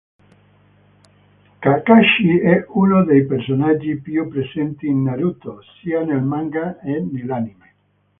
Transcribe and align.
Kakashi 1.59 2.39
è 2.39 2.65
uno 2.69 3.03
dei 3.03 3.23
personaggi 3.27 4.01
più 4.01 4.27
presenti 4.29 4.87
in 4.87 5.03
Naruto, 5.03 5.59
sia 5.79 6.01
nel 6.01 6.23
manga 6.23 6.79
e 6.79 7.01
nell'anime. 7.01 7.73